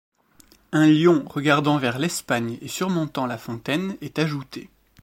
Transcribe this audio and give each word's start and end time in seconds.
Un 0.71 0.87
lion 0.87 1.23
regardant 1.27 1.77
vers 1.77 1.99
l'Espagne 1.99 2.57
et 2.61 2.67
surmontant 2.67 3.27
la 3.27 3.37
fontaine 3.37 3.97
est 4.01 4.17
ajouté. 4.17 4.67